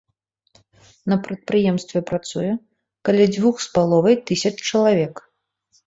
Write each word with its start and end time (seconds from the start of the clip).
На 1.13 1.17
прадпрыемстве 1.27 1.99
працуе 2.13 2.47
каля 3.11 3.25
дзвюх 3.37 3.55
з 3.69 3.73
паловай 3.79 4.15
тысяч 4.29 4.55
чалавек. 4.69 5.15